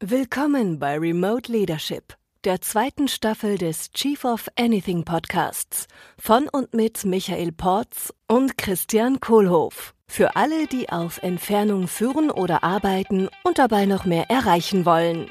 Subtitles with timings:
[0.00, 2.14] Willkommen bei Remote Leadership,
[2.44, 5.86] der zweiten Staffel des Chief of Anything Podcasts
[6.20, 9.94] von und mit Michael Porz und Christian Kohlhoff.
[10.08, 15.30] Für alle, die auf Entfernung führen oder arbeiten und dabei noch mehr erreichen wollen.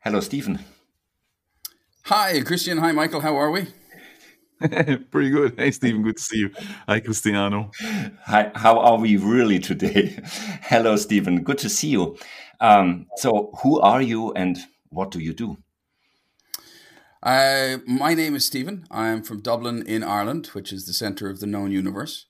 [0.00, 0.58] Hello, Stephen.
[2.06, 2.80] Hi, Christian.
[2.80, 3.22] Hi, Michael.
[3.22, 3.68] How are we?
[5.10, 5.54] Pretty good.
[5.58, 6.02] Hey, Stephen.
[6.02, 6.50] Good to see you.
[6.88, 7.70] Hi, Cristiano.
[8.24, 10.18] Hi, how are we really today?
[10.62, 11.42] Hello, Stephen.
[11.42, 12.16] Good to see you.
[12.60, 15.58] Um, so, who are you and what do you do?
[17.22, 18.86] Uh, my name is Stephen.
[18.90, 22.24] I'm from Dublin in Ireland, which is the center of the known universe.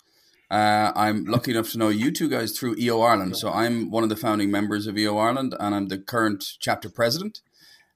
[0.51, 3.37] Uh, I'm lucky enough to know you two guys through EO Ireland.
[3.37, 6.89] So I'm one of the founding members of EO Ireland, and I'm the current chapter
[6.89, 7.41] president.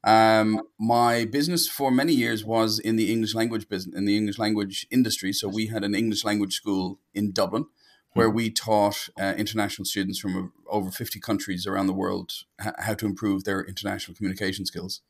[0.02, 4.38] Um, my business for many years was in the English language business, in the English
[4.38, 5.32] language industry.
[5.32, 7.66] So we had an English language school in Dublin
[8.14, 13.06] where we taught uh, international students from over 50 countries around the world how to
[13.06, 15.00] improve their international communication skills.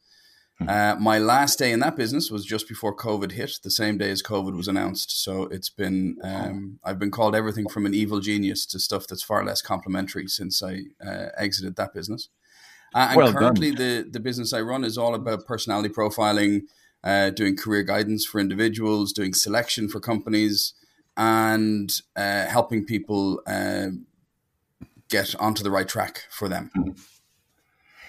[0.68, 4.10] Uh, my last day in that business was just before COVID hit, the same day
[4.10, 5.22] as COVID was announced.
[5.22, 9.22] So it's been, um, I've been called everything from an evil genius to stuff that's
[9.22, 12.28] far less complimentary since I uh, exited that business.
[12.94, 16.62] Uh, and Well currently, the, the business I run is all about personality profiling,
[17.04, 20.74] uh, doing career guidance for individuals, doing selection for companies,
[21.16, 23.88] and uh, helping people uh,
[25.08, 26.70] get onto the right track for them.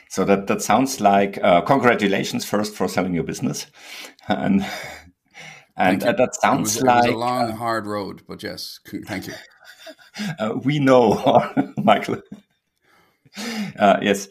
[0.09, 3.67] So that that sounds like uh, congratulations first for selling your business,
[4.27, 4.65] and
[5.77, 8.79] and uh, that It sounds was, it was like a long, hard road, but yes,
[9.07, 9.33] thank you.
[10.39, 12.21] uh, we know, Michael.
[13.37, 14.27] Uh, yes.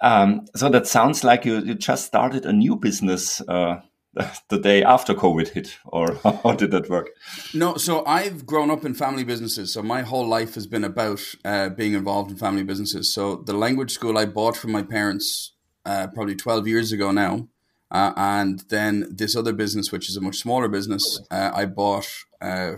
[0.00, 3.80] Um, so that sounds like you, you just started a new business uh,
[4.48, 7.10] the day after COVID hit, or how did that work?
[7.52, 9.72] No, so I've grown up in family businesses.
[9.72, 13.12] So my whole life has been about uh, being involved in family businesses.
[13.12, 15.52] So the language school I bought from my parents
[15.84, 17.48] uh, probably 12 years ago now.
[17.90, 22.08] Uh, and then this other business, which is a much smaller business, uh, I bought
[22.40, 22.72] uh,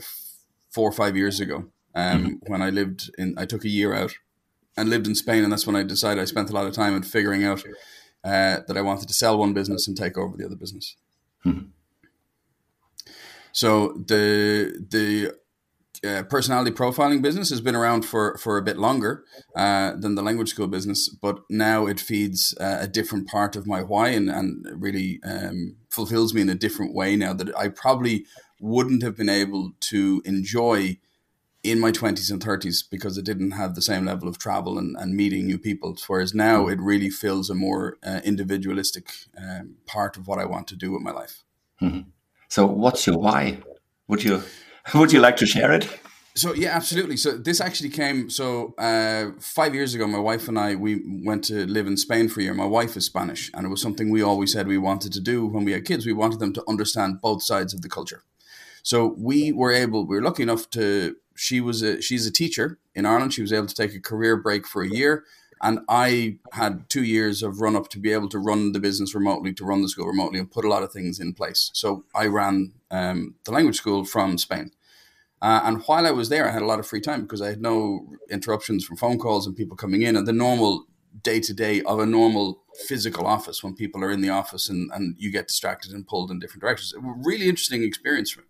[0.71, 4.12] four or five years ago um, when I lived in, I took a year out
[4.76, 5.42] and lived in Spain.
[5.42, 7.62] And that's when I decided I spent a lot of time in figuring out
[8.25, 10.97] uh, that I wanted to sell one business and take over the other business.
[13.53, 15.34] So the the
[16.06, 19.25] uh, personality profiling business has been around for for a bit longer
[19.56, 23.66] uh, than the language school business, but now it feeds uh, a different part of
[23.66, 27.69] my why and and really um, fulfills me in a different way now that I
[27.69, 28.26] probably
[28.60, 30.98] wouldn't have been able to enjoy
[31.71, 34.97] in my 20s and 30s because it didn't have the same level of travel and,
[34.99, 35.97] and meeting new people.
[36.06, 40.66] Whereas now it really fills a more uh, individualistic um, part of what I want
[40.69, 41.44] to do with my life.
[42.49, 43.59] So what's your why?
[44.09, 44.43] Would you
[44.94, 45.88] would you like to share it?
[46.34, 47.16] So yeah, absolutely.
[47.16, 48.28] So this actually came.
[48.28, 52.28] So uh, five years ago, my wife and I we went to live in Spain
[52.28, 52.55] for a year.
[52.55, 55.47] My wife is Spanish, and it was something we always said we wanted to do
[55.47, 56.05] when we had kids.
[56.05, 58.22] We wanted them to understand both sides of the culture.
[58.82, 60.06] So we were able.
[60.06, 61.16] We were lucky enough to.
[61.37, 62.01] She was a.
[62.01, 63.35] She's a teacher in Ireland.
[63.35, 65.25] She was able to take a career break for a year,
[65.63, 69.15] and I had two years of run up to be able to run the business
[69.15, 71.71] remotely, to run the school remotely, and put a lot of things in place.
[71.75, 74.71] So I ran um, the language school from Spain.
[75.43, 77.49] Uh, and while I was there, I had a lot of free time because I
[77.49, 80.87] had no interruptions from phone calls and people coming in and the normal
[81.23, 84.91] day to day of a normal physical office when people are in the office and,
[84.93, 86.95] and you get distracted and pulled in different directions.
[86.95, 88.47] A really interesting experience for me.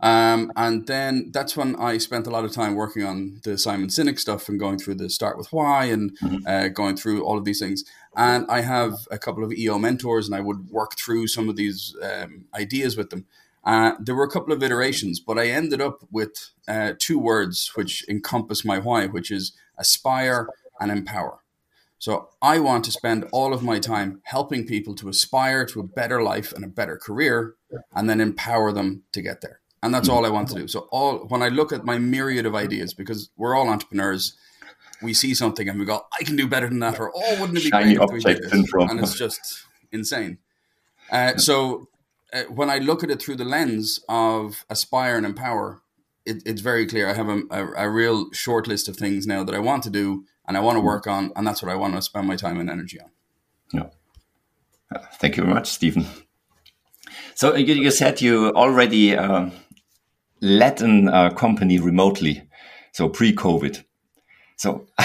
[0.00, 3.88] Um, and then that's when I spent a lot of time working on the Simon
[3.88, 7.44] Sinek stuff and going through the start with why and uh, going through all of
[7.44, 7.84] these things.
[8.14, 11.56] And I have a couple of EO mentors, and I would work through some of
[11.56, 13.26] these um, ideas with them.
[13.64, 17.72] Uh, there were a couple of iterations, but I ended up with uh, two words
[17.74, 21.40] which encompass my why, which is aspire and empower.
[21.98, 25.84] So I want to spend all of my time helping people to aspire to a
[25.84, 27.54] better life and a better career,
[27.94, 29.60] and then empower them to get there.
[29.86, 30.68] And that's all I want to do.
[30.68, 34.34] So all when I look at my myriad of ideas, because we're all entrepreneurs,
[35.00, 37.56] we see something and we go, "I can do better than that," or "Oh, wouldn't
[37.58, 38.90] it be Shiny great if we did this?" syndrome.
[38.90, 40.38] And it's just insane.
[41.10, 41.88] Uh, so
[42.32, 45.82] uh, when I look at it through the lens of aspire and empower,
[46.24, 47.08] it, it's very clear.
[47.08, 49.90] I have a, a, a real short list of things now that I want to
[49.90, 52.36] do and I want to work on, and that's what I want to spend my
[52.36, 53.10] time and energy on.
[53.72, 53.86] Yeah.
[54.94, 56.06] Uh, Thank you very much, Stephen.
[57.34, 59.52] So you, you said you already um,
[60.40, 62.48] led a uh, company remotely,
[62.92, 63.82] so pre-COVID.
[64.56, 64.86] So,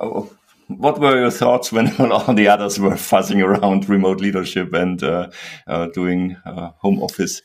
[0.00, 0.30] oh,
[0.68, 5.30] what were your thoughts when all the others were fuzzing around remote leadership and uh,
[5.66, 7.42] uh, doing uh, home office?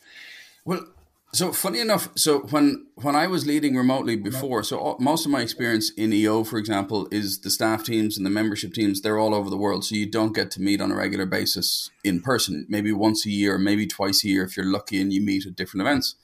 [0.65, 0.85] Well,
[1.33, 5.31] So funny enough, so when when I was leading remotely before, so all, most of
[5.31, 9.01] my experience in EO, for example, is the staff teams and the membership teams.
[9.01, 11.91] They're all over the world, so you don't get to meet on a regular basis
[12.03, 12.65] in person.
[12.69, 15.57] Maybe once a year, maybe twice a year if you're lucky, and you meet at
[15.57, 16.15] different events.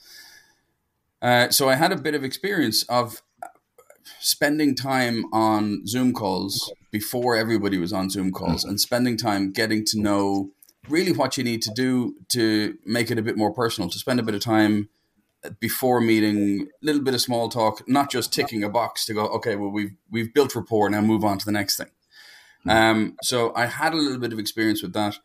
[1.24, 3.24] Uh, so I had a bit of experience of
[4.20, 9.86] spending time on Zoom calls before everybody was on Zoom calls, and spending time getting
[9.86, 10.52] to know
[10.90, 14.20] really what you need to do to make it a bit more personal, to spend
[14.20, 14.90] a bit of time
[15.62, 19.28] before meeting, a little bit of small talk, not just ticking a box to go,
[19.28, 21.92] okay, well we've we've built rapport, now move on to the next thing.
[22.68, 25.20] Um, so I had a little bit of experience with that.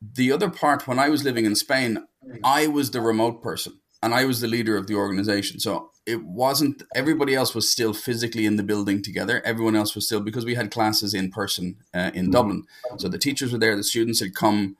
[0.00, 2.06] The other part, when I was living in Spain,
[2.42, 5.58] I was the remote person and I was the leader of the organization.
[5.60, 9.42] So it wasn't everybody else was still physically in the building together.
[9.44, 12.64] Everyone else was still because we had classes in person uh, in Dublin.
[12.98, 14.76] So the teachers were there, the students had come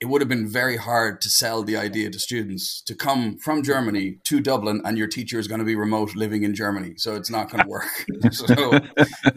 [0.00, 3.62] it would have been very hard to sell the idea to students to come from
[3.62, 6.94] Germany to Dublin and your teacher is going to be remote living in Germany.
[6.96, 7.88] So it's not going to work.
[8.32, 8.78] so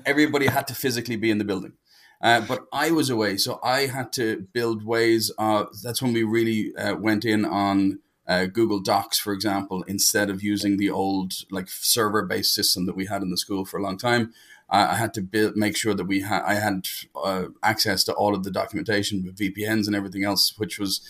[0.05, 1.73] everybody had to physically be in the building.
[2.21, 3.37] Uh, but I was away.
[3.37, 5.31] So I had to build ways.
[5.37, 10.29] Of, that's when we really uh, went in on uh, Google Docs, for example, instead
[10.29, 13.77] of using the old like server based system that we had in the school for
[13.77, 14.33] a long time.
[14.69, 18.35] I had to build, make sure that we had I had uh, access to all
[18.35, 21.07] of the documentation with VPNs and everything else, which was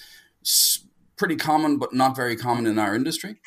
[1.17, 3.37] pretty common but not very common in our industry.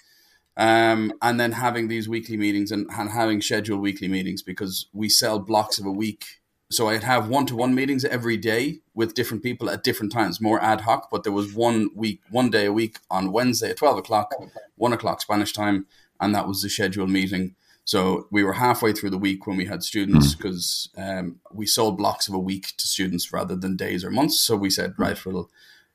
[0.57, 5.09] Um, and then having these weekly meetings and, and having scheduled weekly meetings because we
[5.09, 6.40] sell blocks of a week.
[6.71, 10.41] So I'd have one to one meetings every day with different people at different times,
[10.41, 11.09] more ad hoc.
[11.11, 14.35] But there was one week, one day a week on Wednesday at twelve o'clock,
[14.77, 15.87] one o'clock Spanish time,
[16.21, 17.57] and that was the scheduled meeting
[17.91, 21.03] so we were halfway through the week when we had students because hmm.
[21.03, 24.39] um, we sold blocks of a week to students rather than days or months.
[24.39, 25.51] So we said, right, well,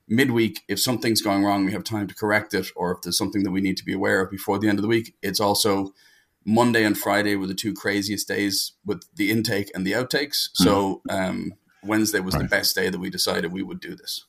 [0.05, 3.43] midweek, if something's going wrong, we have time to correct it, or if there's something
[3.43, 5.15] that we need to be aware of before the end of the week.
[5.21, 5.93] It's also
[6.45, 10.49] Monday and Friday were the two craziest days with the intake and the outtakes.
[10.53, 11.15] So hmm.
[11.15, 11.53] um,
[11.83, 12.43] Wednesday was right.
[12.43, 14.25] the best day that we decided we would do this.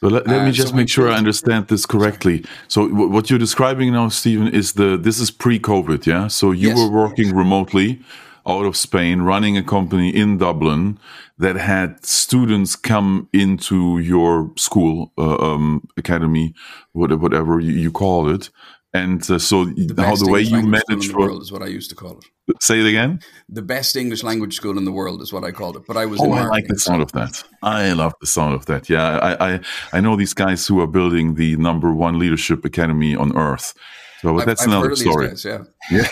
[0.00, 2.44] But let, let uh, me just so make sure I understand this correctly.
[2.68, 6.28] So what you're describing now, Stephen, is the this is pre-COVID, yeah.
[6.28, 6.78] So you yes.
[6.78, 8.00] were working remotely
[8.46, 10.98] out of Spain, running a company in Dublin
[11.38, 16.54] that had students come into your school, uh, um, academy,
[16.92, 18.50] whatever you, you call it,
[18.94, 21.90] and uh, so the how the way you manage the world is what I used
[21.90, 22.62] to call it.
[22.62, 23.18] Say it again.
[23.48, 25.82] The best English language school in the world is what I called it.
[25.88, 26.20] But I was.
[26.20, 27.42] Oh, I like the sound of that.
[27.62, 28.88] I love the sound of that.
[28.88, 29.60] Yeah, I, I
[29.94, 33.74] I know these guys who are building the number one leadership academy on earth
[34.24, 35.28] so that's I've, another story.
[35.28, 35.64] Guys, yeah.
[35.90, 36.08] Yeah.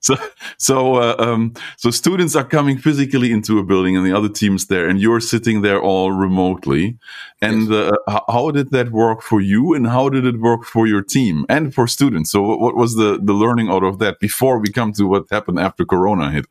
[0.00, 0.16] so
[0.58, 4.66] so uh, um, so students are coming physically into a building, and the other teams
[4.66, 6.98] there, and you're sitting there all remotely.
[7.40, 7.92] And yes.
[8.06, 11.46] uh, how did that work for you, and how did it work for your team
[11.48, 12.30] and for students?
[12.30, 15.58] So what was the the learning out of that before we come to what happened
[15.58, 16.46] after Corona hit?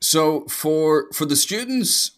[0.00, 2.15] so for for the students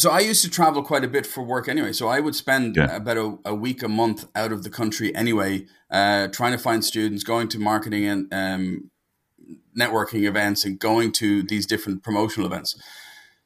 [0.00, 1.92] so I used to travel quite a bit for work anyway.
[1.92, 2.96] So I would spend yeah.
[2.96, 6.82] about a, a, week a month out of the country anyway, uh, trying to find
[6.82, 8.90] students, going to marketing and um,
[9.78, 12.80] networking events, and going to these different promotional events.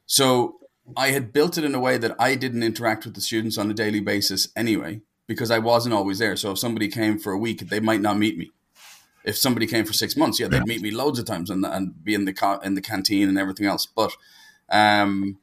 [0.05, 0.59] So
[0.95, 3.69] I had built it in a way that I didn't interact with the students on
[3.69, 6.37] a daily basis anyway, because I wasn't always there.
[6.37, 8.51] So if somebody came for a week, they might not meet me.
[9.25, 10.63] If somebody came for six months, yeah, they'd yeah.
[10.67, 13.37] meet me loads of times and, and be in the co- in the canteen and
[13.37, 13.85] everything else.
[13.87, 14.15] But
[14.69, 15.39] um,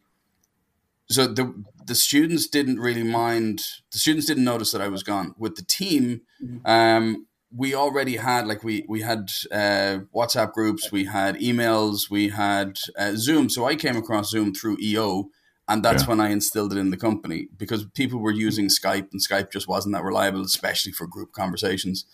[1.12, 1.52] so the
[1.86, 3.62] the students didn't really mind.
[3.92, 5.34] The students didn't notice that I was gone.
[5.38, 6.66] With the team, mm-hmm.
[6.66, 12.28] um, we already had like we we had uh, WhatsApp groups, we had emails, we
[12.28, 13.50] had uh, Zoom.
[13.50, 15.28] So I came across Zoom through EO,
[15.68, 16.08] and that's yeah.
[16.08, 19.68] when I instilled it in the company because people were using Skype, and Skype just
[19.68, 22.06] wasn't that reliable, especially for group conversations.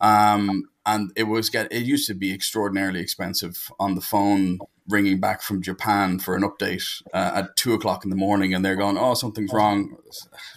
[0.00, 4.58] Um, and it was get it used to be extraordinarily expensive on the phone
[4.88, 8.64] ringing back from Japan for an update uh, at two o'clock in the morning, and
[8.64, 9.96] they're going, "Oh, something's wrong.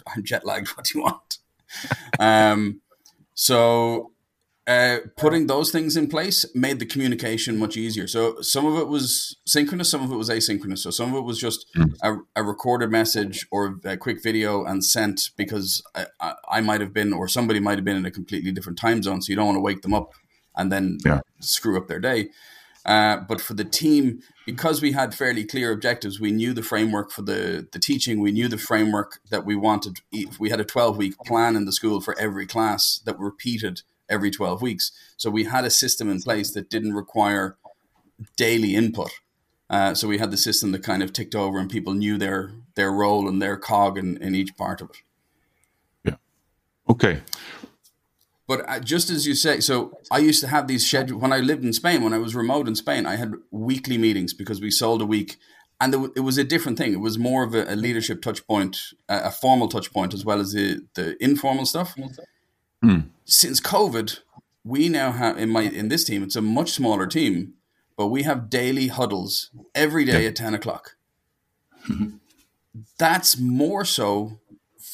[0.06, 0.68] I'm jet lagged.
[0.76, 1.38] What do you want?"
[2.18, 2.80] um,
[3.34, 4.12] so
[4.70, 8.06] uh, putting those things in place made the communication much easier.
[8.06, 10.78] So some of it was synchronous, some of it was asynchronous.
[10.78, 11.86] So some of it was just hmm.
[12.02, 16.80] a, a recorded message or a quick video and sent because I, I, I might
[16.80, 19.22] have been or somebody might have been in a completely different time zone.
[19.22, 20.12] So you don't want to wake them up
[20.54, 21.20] and then yeah.
[21.40, 22.28] screw up their day.
[22.86, 27.10] Uh, but for the team, because we had fairly clear objectives, we knew the framework
[27.10, 28.20] for the, the teaching.
[28.20, 29.98] We knew the framework that we wanted.
[30.38, 34.30] We had a 12 week plan in the school for every class that repeated every
[34.30, 34.92] 12 weeks.
[35.16, 37.56] So we had a system in place that didn't require
[38.36, 39.10] daily input.
[39.68, 42.52] Uh, so we had the system that kind of ticked over and people knew their
[42.74, 44.96] their role and their cog in, in each part of it.
[46.04, 46.16] Yeah.
[46.88, 47.20] Okay.
[48.50, 51.64] But just as you say, so I used to have these scheduled when I lived
[51.64, 52.02] in Spain.
[52.02, 55.36] When I was remote in Spain, I had weekly meetings because we sold a week,
[55.80, 56.92] and it was a different thing.
[56.92, 58.76] It was more of a, leadership touch point,
[59.08, 61.94] a, formal touch point, as well as the the informal stuff.
[62.84, 63.10] Mm.
[63.24, 64.18] Since COVID,
[64.64, 66.24] we now have in my in this team.
[66.24, 67.54] It's a much smaller team,
[67.96, 70.96] but we have daily huddles every day at ten o'clock.
[72.98, 74.39] That's more so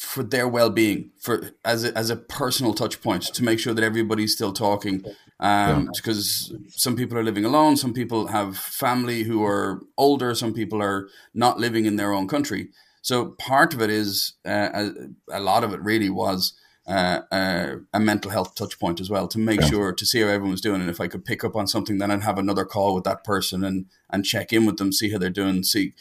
[0.07, 3.83] for their well-being for as a, as a personal touch point to make sure that
[3.83, 5.03] everybody's still talking.
[5.39, 5.85] Um, yeah.
[5.95, 10.81] because some people are living alone some people have family who are older some people
[10.81, 12.69] are not living in their own country.
[13.01, 16.53] So part of it is uh, a, a, lot of it really was
[16.87, 19.67] uh, uh, a mental health touch point as well to make yeah.
[19.67, 22.11] sure to see how everyone's doing and if i could pick up on something then
[22.11, 25.17] i'd have another call with that person and and check in with them see how
[25.17, 25.93] they're doing see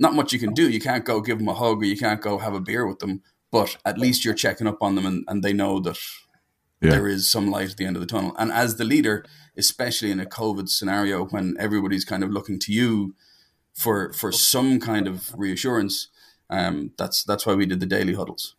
[0.00, 0.68] not much you can do.
[0.68, 2.98] You can't go give them a hug or you can't go have a beer with
[2.98, 5.98] them but at least you're checking up on them and, and they know that
[6.80, 6.90] yeah.
[6.90, 8.34] there is some light at the end of the tunnel.
[8.38, 9.24] And as the leader,
[9.56, 13.14] especially in a COVID scenario when everybody's kind of looking to you
[13.74, 16.08] for for some kind of reassurance,
[16.48, 18.56] um, that's that's why we did the daily huddles.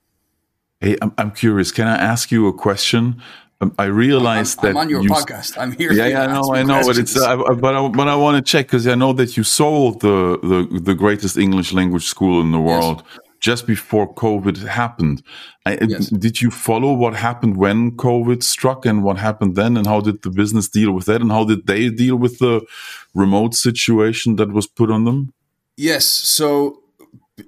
[0.80, 1.72] Hey, I'm, I'm curious.
[1.72, 3.22] Can I ask you a question?
[3.60, 5.56] Um, I realized I'm, I'm on your you, podcast.
[5.58, 5.94] I'm here.
[5.94, 8.52] Yeah, yeah, I know, I know, but it's uh, but I, but I want to
[8.52, 12.52] check because I know that you sold the, the the greatest English language school in
[12.52, 13.04] the world.
[13.06, 15.24] Yes just before COVID happened.
[15.66, 16.10] I, yes.
[16.10, 19.76] Did you follow what happened when COVID struck and what happened then?
[19.76, 21.22] And how did the business deal with that?
[21.22, 22.62] And how did they deal with the
[23.14, 25.34] remote situation that was put on them?
[25.76, 26.06] Yes.
[26.06, 26.84] So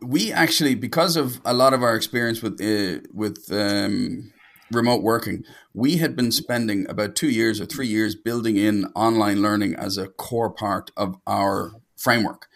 [0.02, 4.34] we actually, because of a lot of our experience with uh, with um,
[4.72, 9.42] remote working, we had been spending about two years or three years building in online
[9.44, 12.48] learning as a core part of our framework.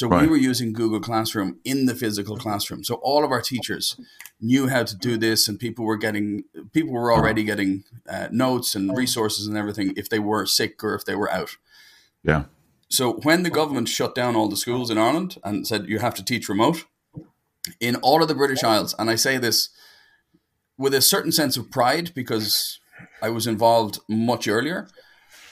[0.00, 0.22] So right.
[0.22, 2.82] we were using Google Classroom in the physical classroom.
[2.84, 4.00] So all of our teachers
[4.40, 8.74] knew how to do this, and people were getting people were already getting uh, notes
[8.74, 11.58] and resources and everything if they were sick or if they were out.
[12.24, 12.44] Yeah.
[12.88, 16.14] So when the government shut down all the schools in Ireland and said you have
[16.14, 16.86] to teach remote,
[17.78, 19.68] in all of the British Isles, and I say this
[20.78, 22.80] with a certain sense of pride because
[23.20, 24.88] I was involved much earlier,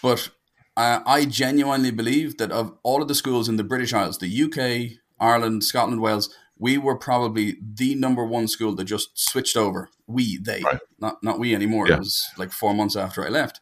[0.01, 0.31] but
[0.79, 4.43] uh, I genuinely believe that of all of the schools in the British Isles, the
[4.45, 9.91] UK, Ireland, Scotland, Wales, we were probably the number one school that just switched over.
[10.07, 10.79] We, they, right.
[11.01, 11.89] not not we anymore.
[11.89, 11.97] Yeah.
[11.97, 13.61] It was like four months after I left.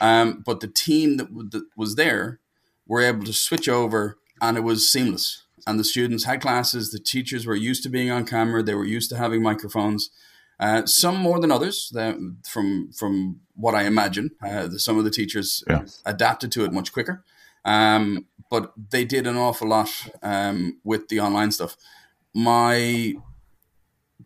[0.00, 2.38] Um, but the team that, that was there
[2.86, 5.42] were able to switch over, and it was seamless.
[5.66, 6.92] And the students had classes.
[6.92, 8.62] The teachers were used to being on camera.
[8.62, 10.10] They were used to having microphones.
[10.62, 11.92] Uh, some more than others,
[12.48, 14.30] from from what I imagine.
[14.40, 15.84] Uh, some of the teachers yeah.
[16.06, 17.24] adapted to it much quicker,
[17.64, 19.90] um, but they did an awful lot
[20.22, 21.76] um, with the online stuff.
[22.32, 23.14] My,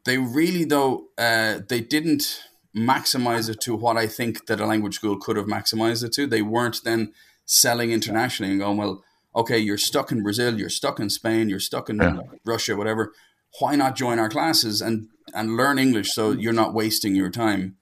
[0.05, 2.43] they really though uh, they didn't
[2.77, 6.27] maximize it to what I think that a language school could have maximized it to.
[6.27, 7.15] They weren't then
[7.47, 9.03] selling internationally and going well.
[9.35, 12.21] Okay, you're stuck in Brazil, you're stuck in Spain, you're stuck in yeah.
[12.45, 13.15] Russia, whatever.
[13.59, 17.77] Why not join our classes and and learn English so you're not wasting your time.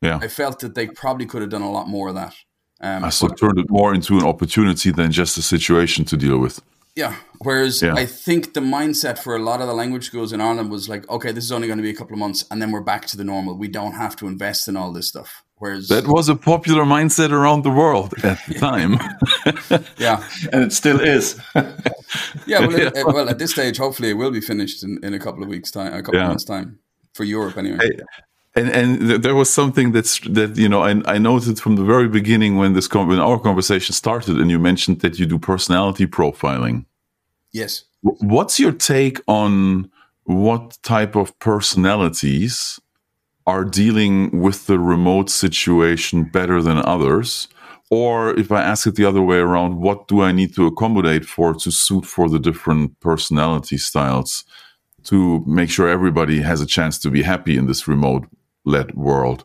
[0.00, 2.34] Yeah, I felt that they probably could have done a lot more of that.
[2.80, 6.38] Um, I so turned it more into an opportunity than just a situation to deal
[6.38, 6.60] with.
[6.94, 7.16] Yeah.
[7.38, 7.94] Whereas yeah.
[7.94, 11.08] I think the mindset for a lot of the language schools in Ireland was like,
[11.08, 13.06] okay, this is only going to be a couple of months, and then we're back
[13.06, 13.56] to the normal.
[13.56, 15.42] We don't have to invest in all this stuff.
[15.62, 18.98] Whereas that was a popular mindset around the world at the time.
[19.96, 21.40] yeah, and it still is.
[22.46, 25.14] yeah, well, it, it, well, at this stage, hopefully, it will be finished in, in
[25.14, 26.22] a couple of weeks' time, a couple yeah.
[26.22, 26.80] of months' time
[27.14, 27.78] for Europe, anyway.
[27.80, 28.00] Hey,
[28.56, 32.08] and and there was something that's that you know I, I noted from the very
[32.08, 36.86] beginning when this when our conversation started, and you mentioned that you do personality profiling.
[37.52, 37.84] Yes.
[38.00, 39.92] What's your take on
[40.24, 42.80] what type of personalities
[43.46, 47.48] are dealing with the remote situation better than others?
[47.90, 51.26] Or if I ask it the other way around, what do I need to accommodate
[51.26, 54.44] for to suit for the different personality styles
[55.04, 58.26] to make sure everybody has a chance to be happy in this remote
[58.64, 59.44] led world?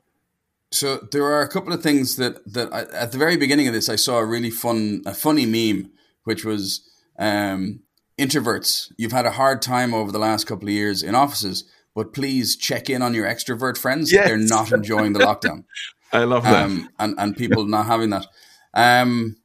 [0.72, 3.74] So there are a couple of things that that I, at the very beginning of
[3.74, 5.92] this I saw a really fun a funny meme
[6.24, 6.82] which was
[7.18, 7.80] um,
[8.20, 8.92] introverts.
[8.98, 11.64] You've had a hard time over the last couple of years in offices
[11.98, 14.12] but please check in on your extrovert friends.
[14.12, 14.28] Yes.
[14.28, 15.64] They're not enjoying the lockdown.
[16.14, 16.66] I love that.
[16.66, 18.28] Um, and, and people not having that.
[18.76, 19.38] Um,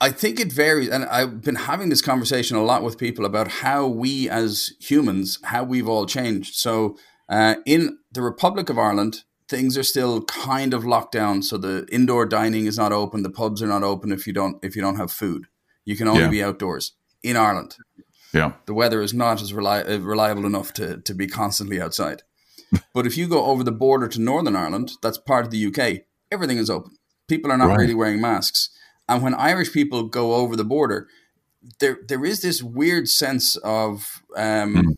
[0.00, 0.88] I think it varies.
[0.88, 5.40] And I've been having this conversation a lot with people about how we as humans,
[5.42, 6.54] how we've all changed.
[6.54, 6.96] So
[7.28, 11.42] uh, in the Republic of Ireland, things are still kind of locked down.
[11.42, 13.24] So the indoor dining is not open.
[13.24, 15.48] The pubs are not open if you don't if you don't have food.
[15.84, 16.28] You can only yeah.
[16.28, 16.92] be outdoors
[17.24, 17.74] in Ireland.
[18.32, 18.52] Yeah.
[18.66, 22.22] The weather is not as reli- uh, reliable enough to, to be constantly outside.
[22.94, 26.02] but if you go over the border to Northern Ireland, that's part of the UK,
[26.30, 26.92] everything is open.
[27.28, 27.78] People are not Right.
[27.80, 28.70] really wearing masks.
[29.08, 31.08] And when Irish people go over the border,
[31.80, 34.94] there there is this weird sense of um, Mm.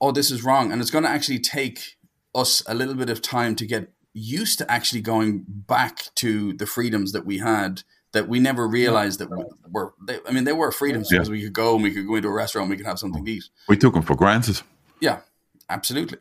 [0.00, 1.96] oh, this is wrong, and it's going to actually take
[2.34, 6.66] us a little bit of time to get used to actually going back to the
[6.66, 7.82] freedoms that we had
[8.14, 9.92] that we never realized that we were.
[10.06, 11.18] They, I mean, they were freedoms Yeah.
[11.18, 12.98] because we could go and we could go into a restaurant, and we could have
[12.98, 13.44] something to eat.
[13.68, 14.62] We took them for granted.
[15.00, 15.20] Yeah,
[15.68, 16.18] absolutely.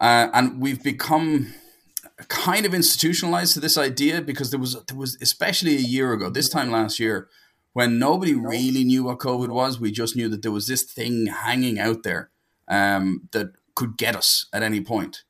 [0.00, 1.54] Uh, and we've become
[2.28, 6.30] kind of institutionalized to this idea because there was there was especially a year ago,
[6.30, 7.28] this time last year,
[7.74, 9.78] when nobody really knew what COVID was.
[9.78, 12.30] We just knew that there was this thing hanging out there
[12.68, 15.24] um, that could get us at any point.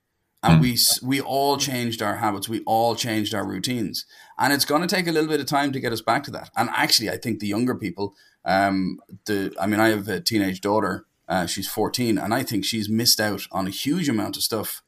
[0.47, 2.49] And we we all changed our habits.
[2.49, 4.05] We all changed our routines,
[4.37, 6.31] and it's going to take a little bit of time to get us back to
[6.31, 6.49] that.
[6.55, 10.61] And actually, I think the younger people, um, the I mean, I have a teenage
[10.61, 11.05] daughter.
[11.27, 14.81] Uh, she's 14, and I think she's missed out on a huge amount of stuff.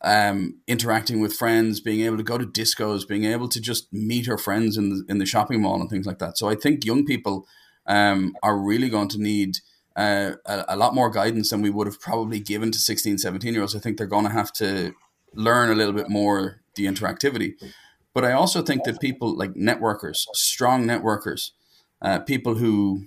[0.00, 4.26] Um, interacting with friends, being able to go to discos, being able to just meet
[4.26, 6.36] her friends in the in the shopping mall and things like that.
[6.36, 7.46] So I think young people
[7.86, 9.58] um, are really going to need
[9.96, 13.52] uh, a, a lot more guidance than we would have probably given to 16, 17
[13.52, 13.76] year olds.
[13.76, 14.94] I think they're going to have to
[15.34, 17.54] learn a little bit more the interactivity.
[18.12, 21.50] But I also think that people like networkers, strong networkers,
[22.00, 23.06] uh, people who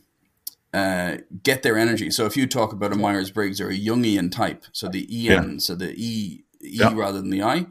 [0.73, 2.09] uh, get their energy.
[2.11, 5.59] So if you talk about a Myers Briggs or a Jungian type, so the EN,
[5.59, 6.93] so the E E Yeah.
[6.93, 7.67] rather than the I,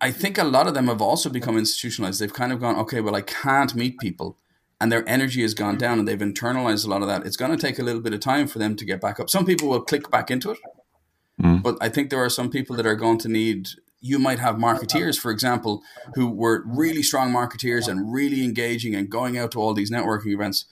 [0.00, 2.20] I think a lot of them have also become institutionalized.
[2.20, 4.38] They've kind of gone, okay, well, I can't meet people,
[4.80, 7.26] and their energy has gone down, and they've internalized a lot of that.
[7.26, 9.28] It's going to take a little bit of time for them to get back up.
[9.28, 10.58] Some people will click back into it,
[11.40, 11.62] Mm.
[11.62, 13.68] but I think there are some people that are going to need.
[14.00, 15.82] You might have marketeers, for example,
[16.14, 20.32] who were really strong marketeers and really engaging and going out to all these networking
[20.32, 20.64] events,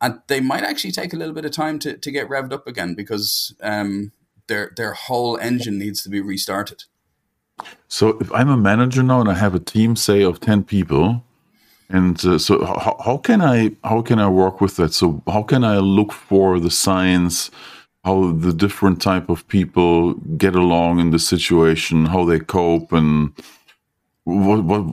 [0.00, 2.66] and they might actually take a little bit of time to, to get revved up
[2.66, 4.12] again because um,
[4.46, 6.84] their their whole engine needs to be restarted.
[7.88, 11.22] So if I'm a manager now and I have a team, say of ten people,
[11.88, 14.94] and uh, so how, how can I how can I work with that?
[14.94, 17.50] So how can I look for the signs,
[18.04, 23.32] how the different type of people get along in the situation, how they cope, and
[24.24, 24.86] what what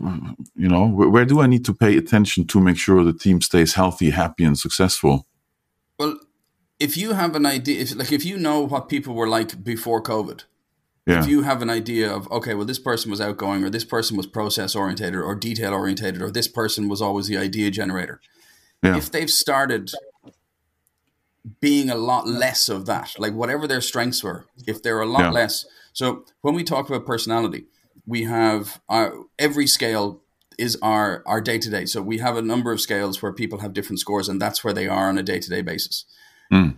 [0.55, 3.41] you know where, where do I need to pay attention to make sure the team
[3.41, 5.25] stays healthy, happy, and successful?
[5.97, 6.19] Well,
[6.79, 10.03] if you have an idea, if like if you know what people were like before
[10.03, 10.43] COVID,
[11.05, 13.85] Yeah, if you have an idea of okay, well, this person was outgoing, or this
[13.85, 18.21] person was process orientated, or detail orientated, or this person was always the idea generator.
[18.83, 18.97] Yeah.
[18.97, 19.91] If they've started
[21.59, 25.21] being a lot less of that, like whatever their strengths were, if they're a lot
[25.21, 25.31] Yeah.
[25.31, 25.65] less.
[25.93, 27.65] So when we talk about personality,
[28.05, 30.21] we have our every scale
[30.59, 31.85] is our our day to day.
[31.85, 34.73] So we have a number of scales where people have different scores, and that's where
[34.73, 36.05] they are on a day to day basis
[36.51, 36.75] Mm.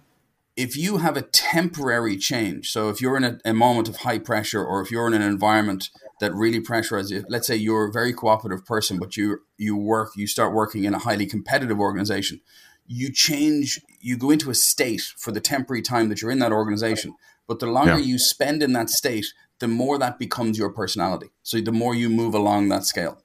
[0.55, 4.19] If you have a temporary change, so if you're in a, a moment of high
[4.19, 5.89] pressure, or if you're in an environment
[6.19, 10.11] that really pressurizes you, let's say you're a very cooperative person, but you you work,
[10.15, 12.39] you start working in a highly competitive organization,
[12.85, 16.51] you change, you go into a state for the temporary time that you're in that
[16.51, 17.15] organization.
[17.47, 18.05] But the longer Yeah.
[18.05, 19.25] you spend in that state,
[19.59, 21.31] the more that becomes your personality.
[21.41, 23.21] So the more you move along that scale.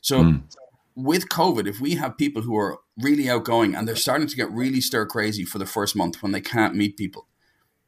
[0.00, 0.42] So Mm.
[0.98, 4.50] With COVID, if we have people who are really outgoing and they're starting to get
[4.50, 7.28] really stir crazy for the first month when they can't meet people,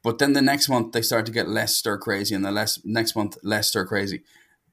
[0.01, 2.79] but then the next month they start to get less stir crazy and the less
[2.85, 4.23] next month less stir crazy,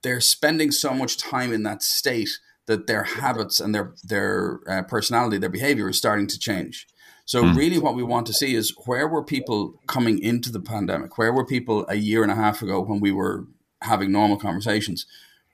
[0.03, 4.83] they're spending so much time in that state that their habits and their their uh,
[4.83, 6.87] personality, their behavior is starting to change.
[7.25, 11.19] So really, what we want to see is where were people coming into the pandemic?
[11.19, 13.47] Where were people a year and a half ago when we were
[13.83, 15.07] having normal conversations?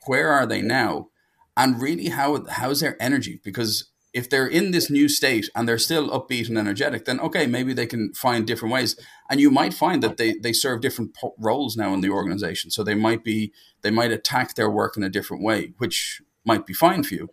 [0.07, 1.09] Where are they now?
[1.57, 3.41] And really how how's their energy?
[3.45, 7.49] Because if they're in this new state and they're still upbeat and energetic then okay
[7.49, 8.97] maybe they can find different ways.
[9.29, 12.71] And you might find that they they serve different po- roles now in the organization.
[12.71, 16.67] So they might be they might attack their work in a different way which might
[16.67, 17.31] be fine for you.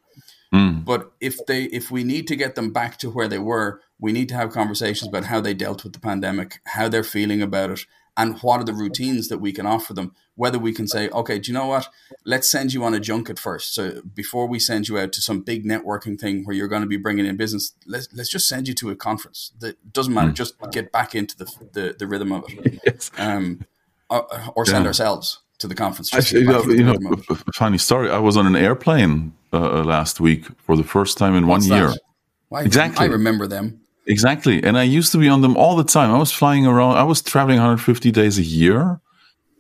[0.54, 0.84] Mm.
[0.84, 4.12] but if they if we need to get them back to where they were we
[4.12, 7.70] need to have conversations about how they dealt with the pandemic how they're feeling about
[7.70, 7.86] it
[8.17, 11.39] and what are the routines that we can offer them whether we can say okay
[11.39, 11.88] do you know what
[12.26, 15.41] let's send you on a junket first so before we send you out to some
[15.41, 18.67] big networking thing where you're going to be bringing in business let's, let's just send
[18.67, 22.32] you to a conference that doesn't matter just get back into the the, the rhythm
[22.32, 23.12] of it Yes.
[23.17, 23.65] um
[24.10, 24.88] or, or send Yeah.
[24.89, 27.26] ourselves to the conference just Actually, you know, into the know, of it.
[27.30, 28.10] f- f- funny story.
[28.10, 31.80] I was on an airplane uh, last week for the first time in What's one
[31.80, 31.89] that?
[31.89, 31.97] year.
[32.50, 33.06] Why- Exactly.
[33.06, 34.64] i remember them Exactly.
[34.64, 36.12] And I used to be on them all the time.
[36.12, 39.00] I was flying around, I was traveling 150 days a year.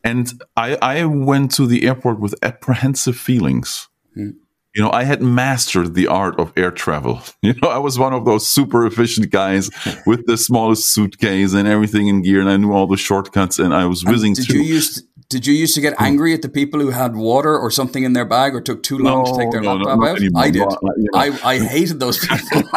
[0.03, 3.87] And I, I went to the airport with apprehensive feelings.
[4.15, 4.31] Hmm.
[4.73, 7.21] You know, I had mastered the art of air travel.
[7.41, 9.69] You know, I was one of those super efficient guys
[10.05, 13.73] with the smallest suitcase and everything in gear, and I knew all the shortcuts, and
[13.73, 14.61] I was whizzing did through.
[14.61, 16.03] you use Did you used to get hmm.
[16.03, 18.97] angry at the people who had water or something in their bag or took too
[18.97, 20.17] long no, to take their no, laptop out?
[20.17, 20.43] Anymore.
[20.43, 20.67] I did.
[21.13, 22.63] I, I hated those people.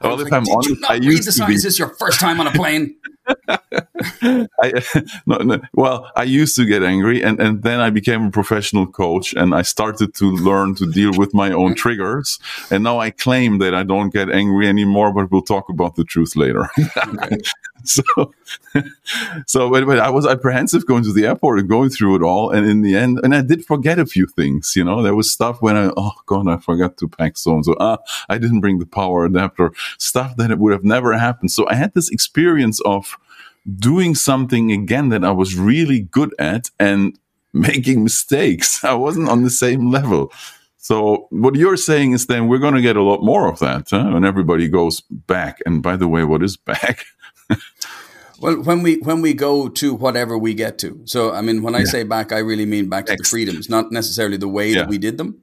[0.00, 1.54] well, if like, I'm honest, I used to be.
[1.54, 2.96] Is this your first time on a plane?
[4.22, 4.82] I,
[5.26, 8.86] no, no, well, I used to get angry, and, and then I became a professional
[8.86, 12.38] coach, and I started to learn to deal with my own triggers.
[12.70, 16.04] And now I claim that I don't get angry anymore, but we'll talk about the
[16.04, 16.68] truth later.
[17.84, 18.02] so,
[19.46, 22.50] so but, but I was apprehensive going to the airport and going through it all,
[22.50, 24.74] and in the end, and I did forget a few things.
[24.76, 27.64] You know, there was stuff when I, oh god, I forgot to pack so and
[27.64, 27.76] so.
[27.80, 29.72] Ah, I didn't bring the power adapter.
[29.98, 31.50] Stuff that it would have never happened.
[31.50, 33.18] So I had this experience of
[33.78, 37.18] doing something again that I was really good at and
[37.52, 38.84] making mistakes.
[38.84, 40.32] I wasn't on the same level.
[40.76, 43.88] So what you're saying is then we're going to get a lot more of that
[43.90, 44.10] huh?
[44.12, 45.60] when everybody goes back.
[45.66, 47.06] And by the way, what is back?
[48.40, 51.00] well, when we when we go to whatever we get to.
[51.04, 51.84] So I mean, when I yeah.
[51.86, 53.22] say back, I really mean back to Next.
[53.22, 54.80] the freedoms, not necessarily the way yeah.
[54.80, 55.42] that we did them.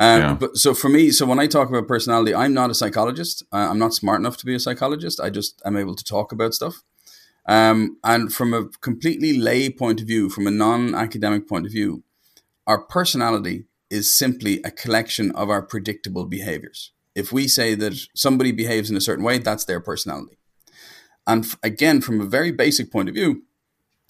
[0.00, 0.34] Um, yeah.
[0.34, 3.44] But so for me, so when I talk about personality, I'm not a psychologist.
[3.52, 5.20] Uh, I'm not smart enough to be a psychologist.
[5.20, 6.82] I just am able to talk about stuff.
[7.46, 11.72] Um, and from a completely lay point of view, from a non academic point of
[11.72, 12.04] view,
[12.66, 16.92] our personality is simply a collection of our predictable behaviors.
[17.14, 20.38] If we say that somebody behaves in a certain way, that's their personality.
[21.26, 23.42] And f- again, from a very basic point of view,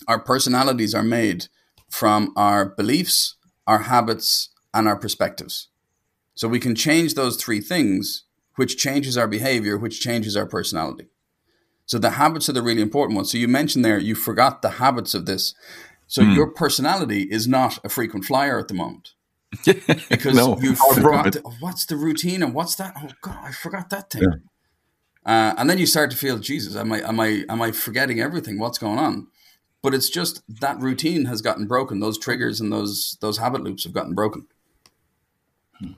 [0.07, 1.47] our personalities are made
[1.89, 5.69] from our beliefs, our habits, and our perspectives.
[6.35, 8.25] So we can change those three things,
[8.57, 11.10] which changes our behavior, which changes our personality.
[11.91, 13.33] So the habits are the really important ones.
[13.33, 15.55] So you mentioned there, you forgot the habits of this.
[16.07, 16.37] So mm.
[16.37, 19.15] your personality is not a frequent flyer at the moment.
[19.65, 22.95] because no, you forgot oh, what's the routine and what's that?
[22.97, 24.23] Oh God, I forgot that thing.
[24.23, 24.37] Yeah.
[25.27, 28.21] Uh, and then you start to feel, Jesus, am I am I am I forgetting
[28.21, 28.61] everything?
[28.61, 29.27] What's going on?
[29.83, 31.99] But it's just that routine has gotten broken.
[31.99, 34.47] Those triggers and those those habit loops have gotten broken.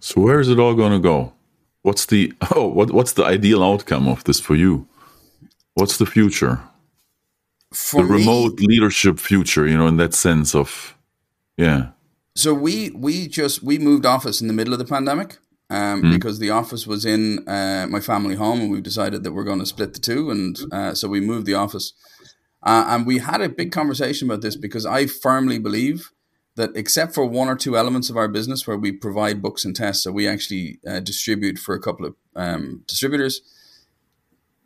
[0.00, 1.35] So where is it all going to go?
[1.83, 4.88] What's the oh what what's the ideal outcome of this for you?
[5.74, 6.61] What's the future?
[7.72, 10.96] For the me, remote leadership future, you know, in that sense of,
[11.56, 11.88] yeah.
[12.35, 15.38] So we we just we moved office in the middle of the pandemic
[15.70, 16.12] um, mm.
[16.12, 19.58] because the office was in uh, my family home, and we've decided that we're going
[19.58, 21.94] to split the two, and uh, so we moved the office.
[22.62, 26.11] Uh, and we had a big conversation about this because I firmly believe
[26.54, 29.74] that except for one or two elements of our business where we provide books and
[29.74, 33.40] tests, so we actually uh, distribute for a couple of um, distributors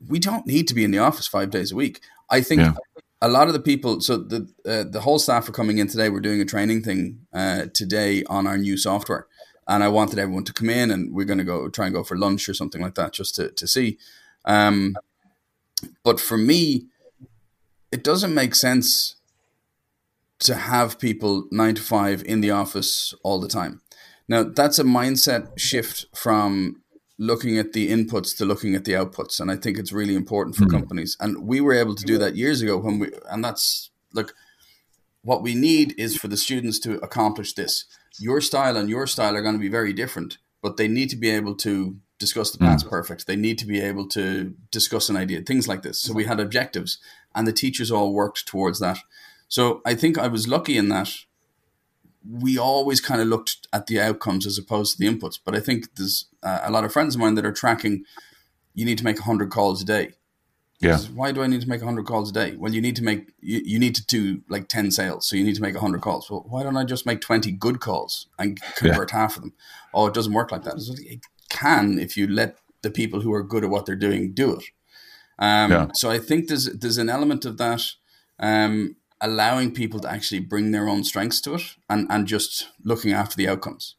[0.08, 2.00] we don't need to be in the office five days a week.
[2.30, 2.74] I think yeah.
[3.20, 6.08] a lot of the people, so the uh, the whole staff are coming in today.
[6.08, 9.26] We're doing a training thing uh, today on our new software,
[9.66, 12.04] and I wanted everyone to come in, and we're going to go try and go
[12.04, 13.98] for lunch or something like that, just to to see.
[14.44, 14.96] Um,
[16.02, 16.86] but for me,
[17.92, 19.16] it doesn't make sense
[20.38, 23.80] to have people nine to five in the office all the time.
[24.28, 26.82] Now that's a mindset shift from
[27.18, 30.54] looking at the inputs to looking at the outputs and i think it's really important
[30.54, 30.76] for mm-hmm.
[30.76, 31.16] companies.
[31.20, 34.32] And we were able to do that years ago when we and that's like
[35.22, 37.84] what we need is for the students to accomplish this.
[38.20, 41.16] Your style and your style are going to be very different but they need to
[41.16, 42.96] be able to discuss the past mm-hmm.
[42.96, 43.26] perfect.
[43.26, 46.00] They need to be able to discuss an idea things like this.
[46.00, 46.98] So we had objectives
[47.34, 48.98] and the teachers all worked towards that.
[49.48, 51.10] So i think i was lucky in that
[52.30, 55.38] we always kind of looked at the outcomes as opposed to the inputs.
[55.44, 58.04] But I think there's uh, a lot of friends of mine that are tracking.
[58.74, 60.12] You need to make hundred calls a day.
[60.80, 60.98] Yeah.
[61.14, 62.54] Why do I need to make hundred calls a day?
[62.56, 65.44] Well, you need to make you, you need to do like ten sales, so you
[65.44, 66.30] need to make hundred calls.
[66.30, 69.18] Well, why don't I just make twenty good calls and convert yeah.
[69.18, 69.54] half of them?
[69.94, 70.74] Oh, it doesn't work like that.
[70.98, 74.52] It can if you let the people who are good at what they're doing do
[74.56, 74.64] it.
[75.38, 75.88] Um, yeah.
[75.94, 77.82] So I think there's there's an element of that.
[78.38, 83.12] Um, allowing people to actually bring their own strengths to it and, and just looking
[83.12, 83.96] after the outcomes.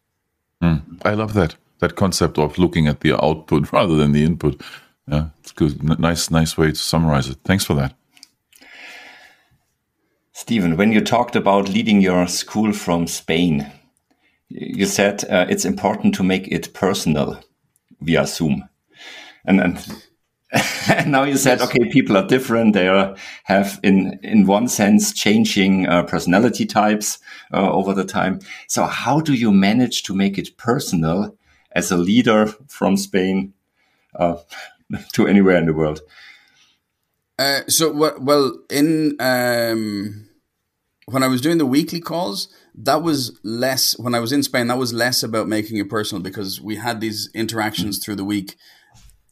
[0.61, 4.61] Mm, I love that that concept of looking at the output rather than the input.
[5.07, 5.79] Yeah, it's good.
[5.81, 7.37] N- nice, nice way to summarize it.
[7.43, 7.93] Thanks for that.
[10.33, 13.71] Stephen, when you talked about leading your school from Spain,
[14.49, 17.39] you said uh, it's important to make it personal
[18.01, 18.67] via Zoom.
[19.45, 20.06] And, and
[20.51, 21.69] and now you said, yes.
[21.69, 22.73] okay, people are different.
[22.73, 27.19] They are, have, in in one sense, changing uh, personality types
[27.53, 28.39] uh, over the time.
[28.67, 31.35] So, how do you manage to make it personal
[31.73, 33.53] as a leader from Spain
[34.15, 34.37] uh,
[35.13, 35.99] to anywhere in the world?
[37.37, 40.29] Uh, so, well, in um,
[41.07, 43.99] when I was doing the weekly calls, that was less.
[43.99, 47.01] When I was in Spain, that was less about making it personal because we had
[47.01, 48.03] these interactions mm -hmm.
[48.03, 48.55] through the week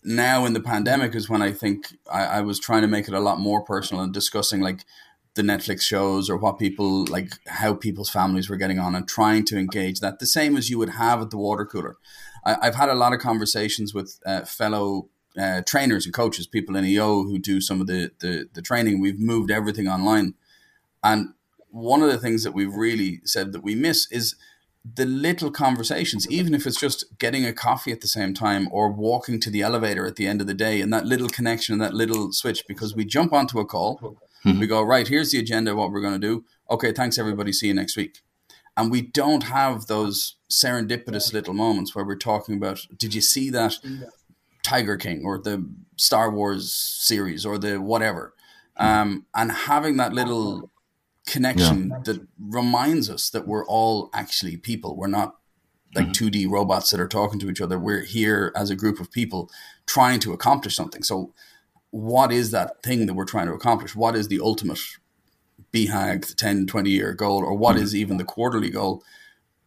[0.05, 3.13] now in the pandemic is when I think I, I, was trying to make it
[3.13, 4.85] a lot more personal and discussing like
[5.33, 9.43] the Netflix shows or what people like how people's families were getting on and trying
[9.45, 11.97] to engage that the same as you would have at the water cooler.
[12.45, 16.75] I, have had a lot of conversations with uh, fellow uh, trainers and coaches, people
[16.75, 19.01] in EO who do some of the, the the training.
[19.01, 20.35] We've moved everything online,
[21.03, 21.29] and
[21.69, 24.35] one of the things that we've really said that we miss is
[24.93, 28.91] the little conversations, even if it's just getting a coffee at the same time or
[28.91, 31.81] walking to the elevator at the end of the day, and that little connection and
[31.81, 34.59] that little switch, because we jump onto a call, mm-hmm.
[34.59, 36.45] we go, right, here's the agenda, what we're going to do.
[36.69, 38.21] Okay, thanks everybody, see you next week.
[38.77, 43.49] And we don't have those serendipitous little moments where we're talking about, did you see
[43.49, 43.77] that
[44.61, 48.33] Tiger King or the Star Wars series or the whatever?
[48.77, 50.69] Um, and having that little
[51.25, 51.99] connection yeah.
[52.03, 54.95] that reminds us that we're all actually people.
[54.95, 55.35] We're not
[55.95, 56.25] like mm-hmm.
[56.25, 57.79] 2D robots that are talking to each other.
[57.79, 59.49] We're here as a group of people
[59.85, 61.03] trying to accomplish something.
[61.03, 61.33] So,
[61.91, 63.95] what is that thing that we're trying to accomplish?
[63.95, 64.79] What is the ultimate
[65.71, 67.83] BHAG, the 10, 20 year goal, or what mm-hmm.
[67.83, 69.03] is even the quarterly goal?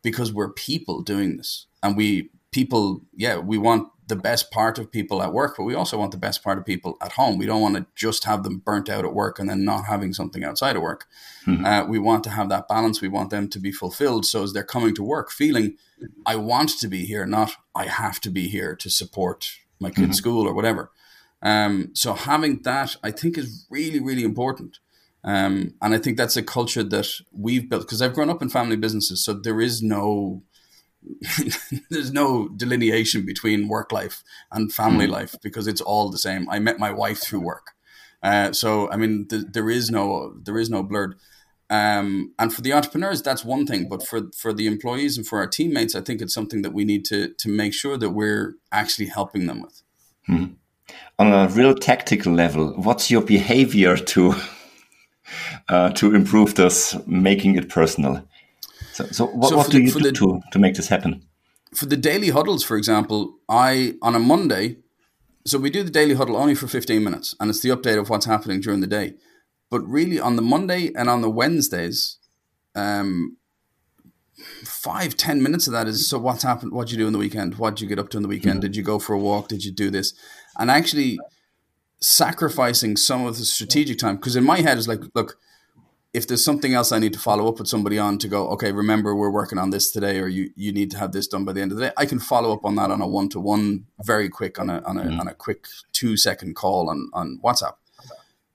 [0.03, 1.67] Because we're people doing this.
[1.83, 5.75] And we, people, yeah, we want the best part of people at work, but we
[5.75, 7.39] also want the best part of people at home.
[7.39, 10.13] We don't want to just have them burnt out at work and then not having
[10.13, 11.07] something outside of work.
[11.47, 11.65] Mm-hmm.
[11.65, 13.01] Uh, we want to have that balance.
[13.01, 14.25] We want them to be fulfilled.
[14.27, 15.77] So as they're coming to work, feeling,
[16.27, 20.01] I want to be here, not I have to be here to support my kid's
[20.01, 20.13] mm-hmm.
[20.13, 20.91] school or whatever.
[21.43, 24.79] Um, so having that, I think, is really, really important.
[25.25, 28.49] Um, and I think that's a culture that we've built because I've grown up in
[28.49, 29.25] family businesses.
[29.25, 30.43] So there is no
[31.91, 35.11] there's no delineation between work life and family mm.
[35.11, 36.49] life because it's all the same.
[36.51, 37.73] I met my wife through work,
[38.23, 41.15] uh, so I mean th- there is no there is no blurred.
[41.71, 43.89] Um, and for the entrepreneurs, that's one thing.
[43.89, 46.85] But for for the employees and for our teammates, I think it's something that we
[46.85, 49.83] need to to make sure that we're actually helping them with.
[50.29, 50.57] Mm.
[51.19, 54.35] On a real tactical level, what's your behavior to
[55.69, 58.23] uh, to improve this, making it personal?
[58.99, 61.23] So, so what, so what do the, you do the, to, to make this happen?
[61.73, 64.79] For the daily huddles, for example, I on a Monday,
[65.47, 68.11] so we do the daily huddle only for 15 minutes and it's the update of
[68.11, 69.15] what's happening during the day.
[69.71, 72.19] But really on the Monday and on the Wednesdays,
[72.75, 73.37] um,
[74.65, 77.21] five, ten minutes of that is so what's happened, what do you do in the
[77.21, 78.61] weekend, what did you get up to in the weekend, mm-hmm.
[78.61, 80.13] did you go for a walk, did you do this?
[80.59, 81.21] And actually
[82.01, 85.37] sacrificing some of the strategic time, because in my head is like, look,
[86.15, 88.73] if there's something else I need to follow up with somebody on to go, okay,
[88.73, 91.53] remember we're working on this today, or you you need to have this done by
[91.53, 93.41] the end of the day, I can follow up on that on a one to
[93.41, 95.21] one, very quick on a on a mm-hmm.
[95.21, 97.75] on a quick two second call on on WhatsApp.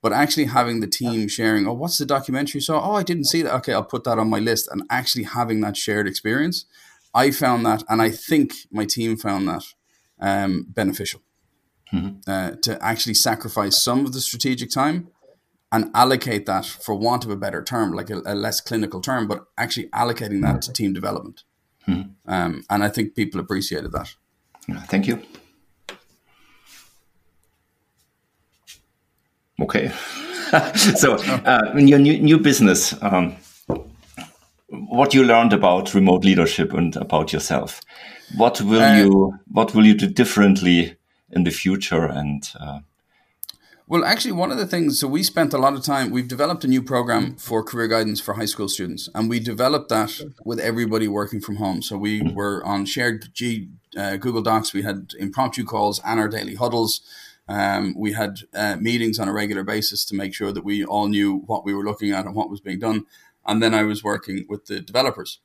[0.02, 2.92] But actually having the team sharing, oh, what's the documentary you saw?
[2.92, 3.54] Oh, I didn't see that.
[3.56, 4.68] Okay, I'll put that on my list.
[4.70, 6.66] And actually having that shared experience,
[7.13, 9.63] I found that, and I think my team found that
[10.20, 11.22] um, beneficial.
[11.94, 12.28] Mm-hmm.
[12.28, 15.10] Uh, to actually sacrifice some of the strategic time
[15.74, 19.28] and allocate that, for want of a better term, like a, a less clinical term,
[19.28, 21.44] but actually allocating that to team development.
[21.86, 22.02] Hmm.
[22.28, 24.14] Um, and I think people appreciated that.
[24.88, 25.22] Thank you.
[29.60, 29.90] Okay.
[30.76, 33.36] so, uh, in your new, new business, um,
[34.70, 37.82] what you learned about remote leadership and about yourself,
[38.38, 40.96] what will uh, you what will you do differently
[41.32, 42.80] in the future and uh,
[43.88, 46.63] well, actually, one of the things, so we spent a lot of time, we've developed
[46.63, 50.60] a new program for career guidance for high school students, and we developed that with
[50.60, 51.82] everybody working from home.
[51.82, 56.30] So we were on shared G, uh, Google Docs, we had impromptu calls and our
[56.30, 57.02] daily huddles.
[57.48, 61.08] Um, we had uh, meetings on a regular basis to make sure that we all
[61.08, 63.06] knew what we were looking at and what was being done.
[63.46, 65.39] And then I was working with the developers.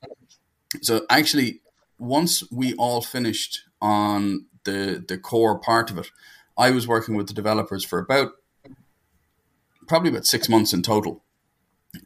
[0.81, 1.59] So actually,
[1.97, 6.09] once we all finished on the the core part of it,
[6.59, 8.33] I was working with the developers for about
[9.87, 11.23] probably about six months in total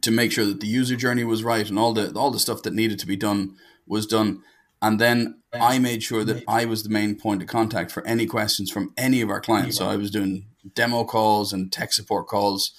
[0.02, 2.62] to make sure that the user journey was right and all the all the stuff
[2.62, 3.56] that needed to be done
[3.88, 4.44] was done.
[4.82, 8.26] And then I made sure that I was the main point of contact for any
[8.26, 9.78] questions from any of our clients.
[9.78, 12.72] So I was doing demo calls and tech support calls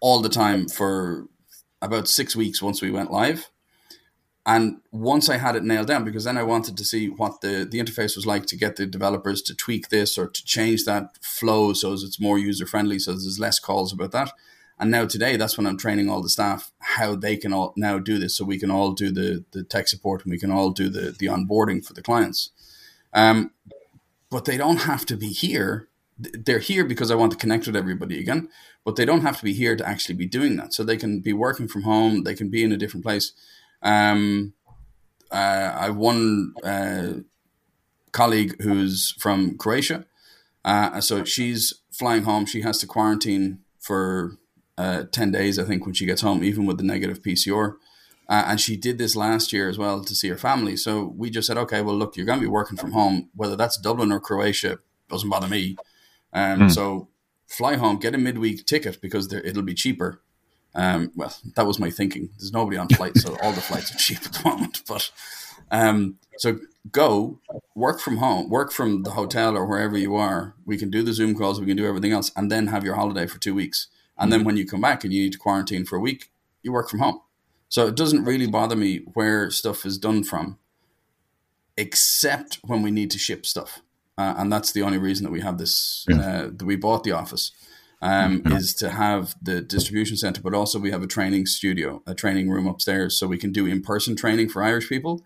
[0.00, 1.26] all the time for
[1.80, 3.50] about six weeks once we went live.
[4.46, 7.66] And once I had it nailed down, because then I wanted to see what the,
[7.68, 11.18] the interface was like to get the developers to tweak this or to change that
[11.20, 14.30] flow so it's more user friendly, so there's less calls about that.
[14.78, 17.98] And now today, that's when I'm training all the staff how they can all now
[17.98, 20.70] do this, so we can all do the the tech support and we can all
[20.70, 22.50] do the the onboarding for the clients.
[23.14, 23.52] Um,
[24.30, 25.88] but they don't have to be here.
[26.18, 28.48] They're here because I want to connect with everybody again,
[28.84, 30.74] but they don't have to be here to actually be doing that.
[30.74, 32.24] So they can be working from home.
[32.24, 33.32] They can be in a different place
[33.86, 34.52] um,
[35.30, 37.20] uh, I one uh,
[38.12, 40.04] colleague who's from Croatia,
[40.64, 42.44] uh, so she's flying home.
[42.46, 44.36] She has to quarantine for
[44.76, 47.76] uh, 10 days, I think, when she gets home, even with the negative PCR.
[48.28, 50.76] Uh, and she did this last year as well to see her family.
[50.76, 53.54] So we just said, okay, well, look, you're going to be working from home, whether
[53.54, 55.76] that's Dublin or Croatia, doesn't bother me.
[56.32, 56.72] Um, mm.
[56.72, 57.08] So
[57.46, 60.20] fly home, get a midweek ticket because it'll be cheaper.
[60.76, 62.28] Um, well, that was my thinking.
[62.38, 64.82] There's nobody on flights, so all the flights are cheap at the moment.
[64.86, 65.10] But
[65.70, 66.58] um, so
[66.92, 67.40] go
[67.74, 70.54] work from home, work from the hotel or wherever you are.
[70.66, 72.94] We can do the Zoom calls, we can do everything else, and then have your
[72.94, 73.88] holiday for two weeks.
[74.18, 76.30] And then when you come back and you need to quarantine for a week,
[76.62, 77.20] you work from home.
[77.68, 80.58] So it doesn't really bother me where stuff is done from,
[81.76, 83.80] except when we need to ship stuff.
[84.16, 86.16] Uh, and that's the only reason that we have this, yeah.
[86.16, 87.52] uh, that we bought the office,
[88.02, 88.56] um, yeah.
[88.56, 92.50] is to have the distribution center, but also we have a training studio, a training
[92.50, 95.24] room upstairs, so we can do in person training for Irish people.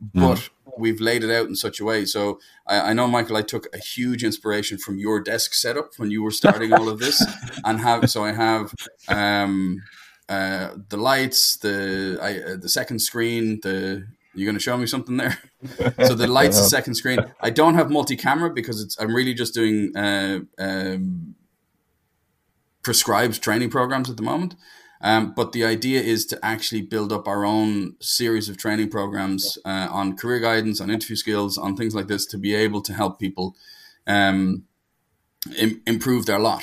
[0.00, 2.04] But mm we've laid it out in such a way.
[2.04, 6.10] So I, I, know, Michael, I took a huge inspiration from your desk setup when
[6.10, 7.24] you were starting all of this,
[7.64, 8.74] and have so I have
[9.08, 9.82] um,
[10.28, 14.86] uh, the lights, the I, uh, the second screen, the you're going to show me
[14.86, 15.38] something there.
[16.06, 17.18] so the lights, the second screen.
[17.40, 21.34] I don't have multi-camera because it's I'm really just doing uh, um,
[22.82, 24.54] prescribed training programs at the moment.
[25.02, 29.58] Um, but the idea is to actually build up our own series of training programs
[29.64, 32.92] uh, on career guidance, on interview skills, on things like this to be able to
[32.92, 33.56] help people
[34.06, 34.64] um,
[35.58, 36.62] Im- improve their lot.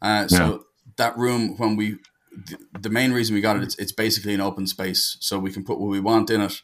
[0.00, 0.58] Uh, so yeah.
[0.98, 1.98] that room, when we,
[2.32, 5.50] the, the main reason we got it, it's, it's basically an open space, so we
[5.50, 6.62] can put what we want in it.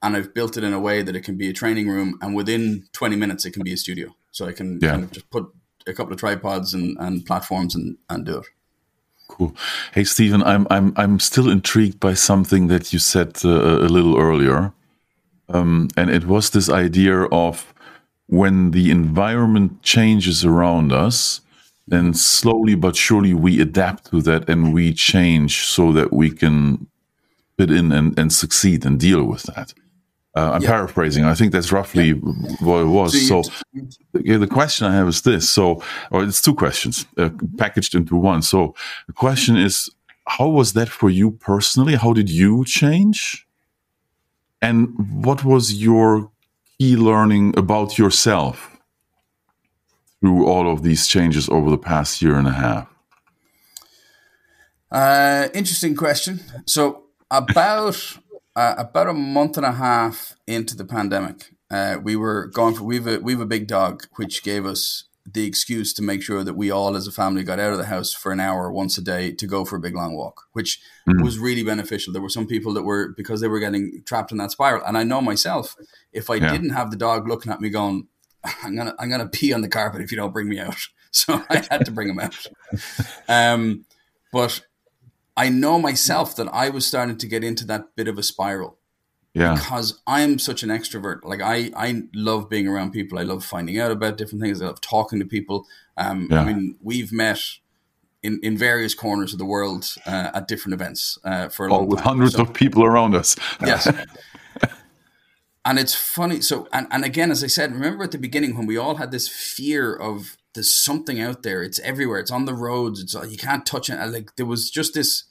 [0.00, 2.36] And I've built it in a way that it can be a training room, and
[2.36, 4.14] within 20 minutes, it can be a studio.
[4.30, 4.90] So I can yeah.
[4.90, 5.52] kind of just put
[5.88, 8.46] a couple of tripods and, and platforms and, and do it.
[9.28, 9.54] Cool.
[9.92, 14.18] Hey, Stephen, I'm I'm I'm still intrigued by something that you said uh, a little
[14.18, 14.72] earlier,
[15.48, 17.74] um, and it was this idea of
[18.26, 21.40] when the environment changes around us,
[21.86, 26.86] then slowly but surely we adapt to that and we change so that we can
[27.56, 29.72] fit in and, and succeed and deal with that.
[30.38, 31.24] Uh, I'm paraphrasing.
[31.24, 33.28] I think that's roughly what it was.
[33.28, 33.52] So, so
[34.22, 35.50] yeah, the question I have is this.
[35.50, 38.42] So, or it's two questions uh, packaged into one.
[38.42, 38.76] So,
[39.08, 39.90] the question is,
[40.28, 41.96] how was that for you personally?
[41.96, 43.48] How did you change?
[44.62, 46.30] And what was your
[46.78, 48.78] key learning about yourself
[50.20, 52.86] through all of these changes over the past year and a half?
[54.92, 56.40] Uh, interesting question.
[56.64, 58.18] So, about
[58.58, 62.82] uh, about a month and a half into the pandemic, uh, we were going for
[62.82, 66.54] we've a we've a big dog, which gave us the excuse to make sure that
[66.54, 69.00] we all as a family got out of the house for an hour once a
[69.00, 71.22] day to go for a big long walk, which mm.
[71.22, 72.12] was really beneficial.
[72.12, 74.98] There were some people that were because they were getting trapped in that spiral, and
[74.98, 75.76] I know myself
[76.12, 76.50] if I yeah.
[76.50, 78.08] didn't have the dog looking at me going,
[78.64, 81.44] "I'm gonna I'm gonna pee on the carpet if you don't bring me out," so
[81.48, 82.46] I had to bring him out.
[83.28, 83.84] Um,
[84.32, 84.66] but
[85.38, 88.76] I know myself that I was starting to get into that bit of a spiral.
[89.34, 89.54] Yeah.
[89.54, 91.20] Because I'm such an extrovert.
[91.22, 93.20] Like I, I love being around people.
[93.20, 94.60] I love finding out about different things.
[94.60, 95.64] I love talking to people.
[95.96, 96.40] Um, yeah.
[96.40, 97.40] I mean, we've met
[98.20, 101.86] in, in various corners of the world uh, at different events uh, for a long
[101.86, 102.08] with time.
[102.08, 103.36] hundreds so, of people around us.
[103.60, 103.86] yes.
[105.64, 106.40] and it's funny.
[106.40, 109.12] So, and, and again, as I said, remember at the beginning when we all had
[109.12, 111.62] this fear of there's something out there.
[111.62, 112.18] It's everywhere.
[112.18, 113.00] It's on the roads.
[113.00, 113.96] It's you can't touch it.
[114.08, 115.22] Like there was just this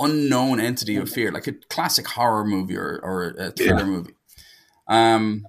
[0.00, 3.84] unknown entity of fear, like a classic horror movie or, or a thriller yeah.
[3.84, 4.14] movie.
[4.88, 5.46] Um,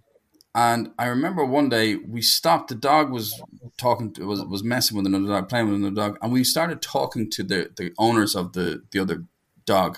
[0.54, 2.70] and I remember one day we stopped.
[2.70, 3.42] The dog was
[3.76, 6.84] talking to, was was messing with another dog, playing with another dog, and we started
[6.84, 9.24] talking to the the owners of the the other
[9.66, 9.98] dog.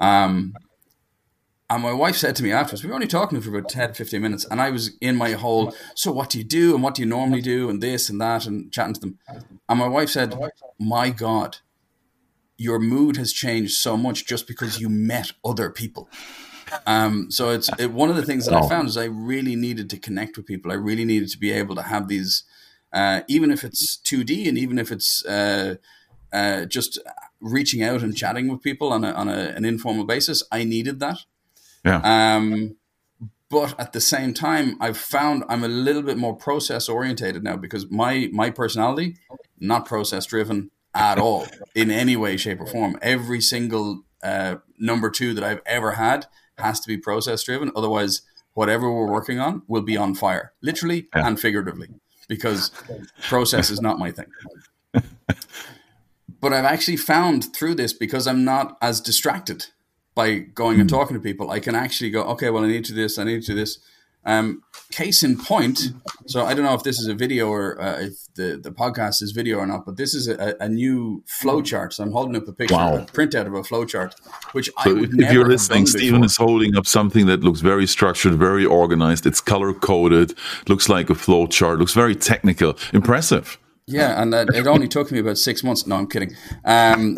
[0.00, 0.54] Um,
[1.70, 4.20] and my wife said to me afterwards, we were only talking for about 10, 15
[4.20, 4.44] minutes.
[4.50, 6.74] And I was in my whole, so what do you do?
[6.74, 7.70] And what do you normally do?
[7.70, 9.18] And this and that, and chatting to them.
[9.68, 10.36] And my wife said,
[10.80, 11.58] my God,
[12.58, 16.08] your mood has changed so much just because you met other people.
[16.86, 18.64] Um, so it's it, one of the things that oh.
[18.64, 20.72] I found is I really needed to connect with people.
[20.72, 22.42] I really needed to be able to have these,
[22.92, 25.76] uh, even if it's 2D and even if it's uh,
[26.32, 26.98] uh, just
[27.40, 30.42] reaching out and chatting with people on, a, on a, an informal basis.
[30.50, 31.18] I needed that.
[31.84, 32.00] Yeah.
[32.04, 32.76] Um,
[33.50, 37.56] but at the same time, I've found I'm a little bit more process orientated now
[37.56, 39.16] because my my personality,
[39.58, 42.96] not process driven, at all in any way, shape, or form.
[43.02, 46.26] Every single uh, number two that I've ever had
[46.58, 47.70] has to be process driven.
[47.74, 48.22] Otherwise,
[48.54, 51.26] whatever we're working on will be on fire, literally yeah.
[51.26, 51.88] and figuratively,
[52.28, 52.70] because
[53.28, 54.26] process is not my thing.
[56.40, 59.66] but I've actually found through this because I'm not as distracted
[60.20, 60.96] by going and hmm.
[60.96, 61.50] talking to people.
[61.50, 63.54] I can actually go, okay, well, I need to do this, I need to do
[63.54, 63.78] this.
[64.26, 64.62] Um,
[64.92, 65.80] case in point,
[66.26, 69.22] so I don't know if this is a video or uh, if the, the podcast
[69.22, 71.94] is video or not, but this is a, a new flowchart.
[71.94, 72.96] So I'm holding up a picture, wow.
[72.96, 74.12] a printout of a flowchart,
[74.52, 77.86] which so I would if you're listening, Stephen is holding up something that looks very
[77.86, 79.24] structured, very organized.
[79.24, 80.34] It's color coded,
[80.68, 83.56] looks like a flowchart, looks very technical, impressive.
[83.86, 85.86] Yeah, and uh, it only took me about six months.
[85.86, 86.36] No, I'm kidding.
[86.66, 87.16] Um,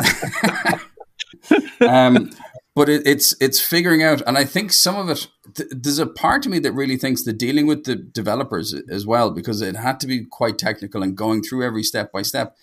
[1.80, 2.30] um,
[2.74, 5.28] but it, it's it's figuring out, and I think some of it.
[5.54, 9.06] Th- there's a part of me that really thinks that dealing with the developers as
[9.06, 12.56] well, because it had to be quite technical and going through every step by step.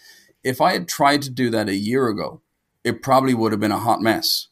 [0.44, 2.42] If I had tried to do that a year ago,
[2.84, 4.48] it probably would have been a hot mess.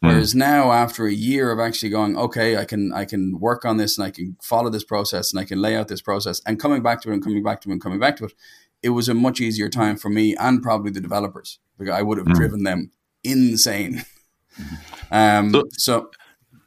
[0.00, 0.08] Hmm.
[0.08, 3.76] Whereas now, after a year of actually going, okay, I can I can work on
[3.76, 6.60] this and I can follow this process and I can lay out this process and
[6.60, 8.32] coming back to it and coming back to it and coming back to it,
[8.82, 12.18] it was a much easier time for me and probably the developers because I would
[12.18, 12.34] have mm.
[12.34, 12.92] driven them
[13.24, 14.04] insane.
[15.10, 16.10] Um, so, so,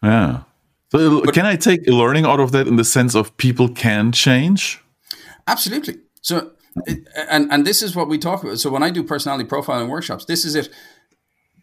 [0.03, 0.43] yeah.
[0.91, 3.69] So but, can I take a learning out of that in the sense of people
[3.69, 4.81] can change?
[5.47, 5.97] Absolutely.
[6.21, 6.51] So,
[7.29, 8.59] and and this is what we talk about.
[8.59, 10.69] So when I do personality profiling workshops, this is it.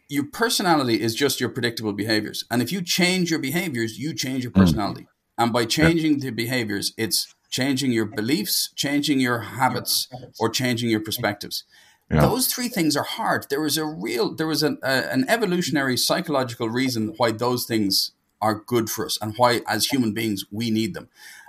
[0.08, 4.44] Your personality is just your predictable behaviors, and if you change your behaviors, you change
[4.44, 4.60] your mm.
[4.60, 5.02] personality.
[5.02, 5.06] Mm.
[5.38, 6.26] And by changing yeah.
[6.26, 10.08] the behaviors, it's changing your beliefs, changing your habits,
[10.38, 11.64] or changing your perspectives.
[12.10, 12.20] Yeah.
[12.20, 13.46] Those three things are hard.
[13.50, 18.12] There was a real, there was an, uh, an evolutionary psychological reason why those things
[18.40, 21.08] are good for us and why, as human beings, we need them.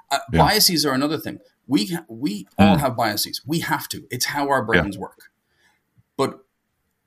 [0.10, 0.40] Uh, yeah.
[0.40, 1.40] Biases are another thing.
[1.68, 2.48] We we mm.
[2.60, 3.42] all have biases.
[3.46, 4.08] We have to.
[4.10, 5.02] It's how our brains yeah.
[5.02, 5.30] work.
[6.16, 6.40] But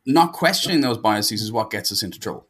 [0.06, 2.46] not questioning those biases is what gets us into trouble.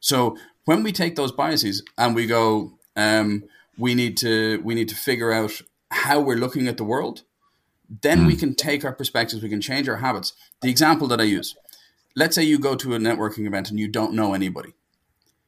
[0.00, 3.44] So when we take those biases and we go, um,
[3.78, 5.60] we need to we need to figure out
[5.90, 7.22] how we're looking at the world
[8.02, 10.32] then we can take our perspectives we can change our habits.
[10.62, 11.54] The example that i use
[12.16, 14.72] let's say you go to a networking event and you don't know anybody.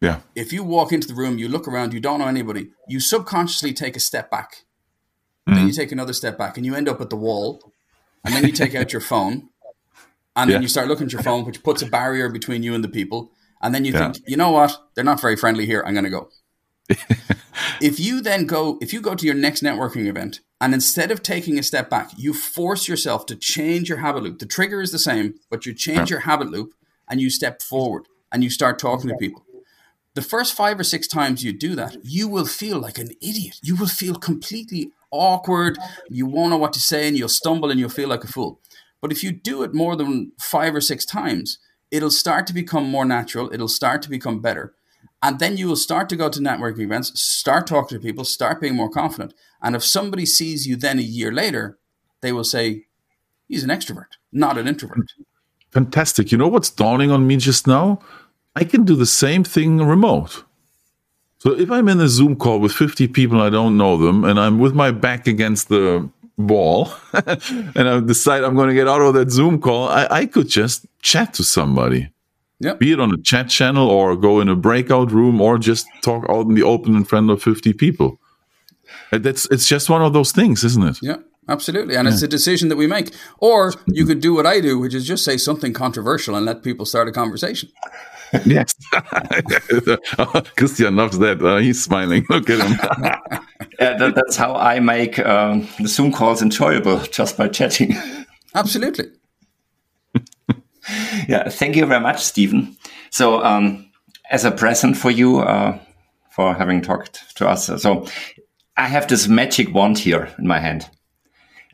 [0.01, 0.21] Yeah.
[0.35, 3.73] If you walk into the room you look around you don't know anybody you subconsciously
[3.73, 4.65] take a step back.
[5.49, 5.55] Mm.
[5.55, 7.73] then you take another step back and you end up at the wall
[8.25, 9.49] and then you take out your phone
[10.35, 10.57] and yeah.
[10.57, 12.89] then you start looking at your phone which puts a barrier between you and the
[12.89, 13.31] people
[13.63, 14.13] and then you yeah.
[14.13, 14.77] think you know what?
[14.95, 15.83] They're not very friendly here.
[15.87, 16.31] I'm going to go.
[17.81, 21.23] If you then go, if you go to your next networking event and instead of
[21.23, 24.39] taking a step back, you force yourself to change your habit loop.
[24.39, 26.73] The trigger is the same, but you change your habit loop
[27.09, 29.45] and you step forward and you start talking to people.
[30.15, 33.61] The first five or six times you do that, you will feel like an idiot.
[33.63, 35.79] You will feel completely awkward.
[36.09, 38.61] You won't know what to say and you'll stumble and you'll feel like a fool.
[39.03, 41.59] But if you do it more than five or six times,
[41.91, 43.53] it'll start to become more natural.
[43.53, 44.75] It'll start to become better.
[45.27, 48.61] And then you will start to go to networking events, start talking to people, start
[48.61, 49.35] being more confident.
[49.61, 51.81] And if somebody sees you then a year later,
[52.20, 52.85] they will say,
[53.49, 55.14] he's an extrovert, not an introvert.
[55.72, 56.31] Fantastic.
[56.31, 57.99] You know what's dawning on me just now?
[58.55, 60.45] I can do the same thing remote.
[61.39, 64.39] So if I'm in a Zoom call with 50 people, I don't know them, and
[64.39, 66.09] I'm with my back against the
[66.39, 70.27] wall, and I decide I'm going to get out of that Zoom call, I, I
[70.27, 72.11] could just chat to somebody.
[72.61, 72.79] Yep.
[72.79, 76.25] Be it on a chat channel or go in a breakout room or just talk
[76.31, 78.19] out in the open in front of 50 people.
[79.11, 80.99] That's it's just one of those things, isn't it?
[81.03, 81.17] Yeah,
[81.49, 81.97] absolutely.
[81.97, 82.15] And yeah.
[82.15, 83.13] it's a decision that we make.
[83.39, 86.63] Or you could do what I do, which is just say something controversial and let
[86.63, 87.69] people start a conversation.
[88.47, 88.75] yes.
[90.57, 91.43] Christian loves that.
[91.43, 92.25] Uh, he's smiling.
[92.31, 92.79] Look at him.
[93.79, 97.95] yeah, that, that's how I make um, the Zoom calls enjoyable, just by chatting.
[98.55, 99.11] Absolutely
[101.28, 102.76] yeah, thank you very much, Stephen.
[103.11, 103.91] So, um,
[104.30, 105.78] as a present for you, uh,
[106.30, 108.07] for having talked to us, so
[108.76, 110.89] I have this magic wand here in my hand,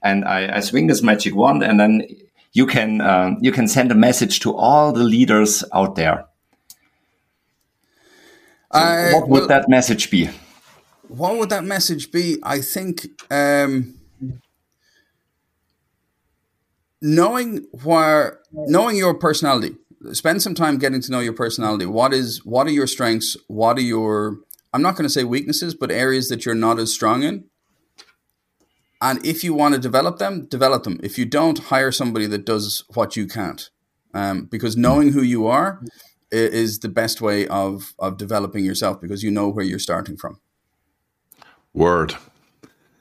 [0.02, 2.06] and I, I swing this magic wand, and then
[2.52, 6.26] you can uh, you can send a message to all the leaders out there.
[8.72, 10.30] So I, what would well, that message be?
[11.08, 12.38] What would that message be?
[12.42, 13.06] I think.
[13.30, 13.98] Um,
[17.03, 19.74] knowing where knowing your personality
[20.12, 21.84] spend some time getting to know your personality.
[21.84, 23.36] What is what are your strengths?
[23.48, 24.38] What are your
[24.74, 27.44] i'm not going to say weaknesses but areas that you're not as strong in.
[29.03, 31.00] And if you want to develop them develop them.
[31.03, 33.68] If you don't hire somebody that does what you can't.
[34.14, 35.82] Um, because knowing who you are
[36.30, 40.40] is the best way of of developing yourself because you know where you're starting from.
[41.74, 42.14] Word.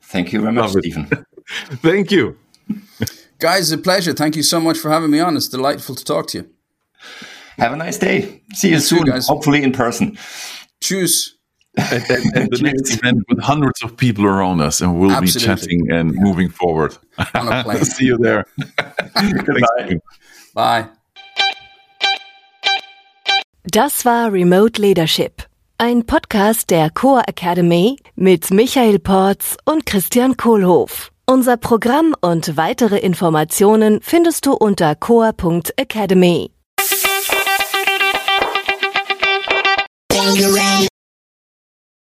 [0.01, 1.09] Thank you very much stephen.
[1.81, 2.37] Thank you
[3.41, 4.13] Guys, it's a pleasure.
[4.13, 5.35] Thank you so much for having me on.
[5.35, 6.49] It's delightful to talk to you.
[7.57, 8.43] Have a nice day.
[8.53, 9.27] See you, you soon, too, guys.
[9.27, 10.17] hopefully in person.
[10.79, 11.35] Choose.
[11.77, 15.39] at, at, at the next event with hundreds of people around us, and we'll Absolutely.
[15.39, 16.21] be chatting and yeah.
[16.21, 16.95] moving forward.
[17.83, 18.45] See you there.
[19.15, 19.99] Goodbye.
[20.53, 20.89] Bye.
[23.65, 25.43] Das war Remote Leadership
[25.81, 31.11] ein Podcast der Core Academy mit Michael Porz und Christian Kohlhoff.
[31.33, 36.51] Unser Programm und weitere Informationen findest du unter core.academy.